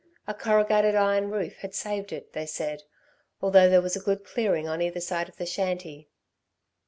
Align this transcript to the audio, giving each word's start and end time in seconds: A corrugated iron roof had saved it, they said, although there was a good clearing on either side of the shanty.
A 0.27 0.33
corrugated 0.33 0.95
iron 0.95 1.29
roof 1.29 1.57
had 1.57 1.75
saved 1.75 2.11
it, 2.11 2.33
they 2.33 2.47
said, 2.47 2.81
although 3.39 3.69
there 3.69 3.83
was 3.83 3.95
a 3.95 3.99
good 4.01 4.23
clearing 4.23 4.67
on 4.67 4.81
either 4.81 4.99
side 4.99 5.29
of 5.29 5.37
the 5.37 5.45
shanty. 5.45 6.09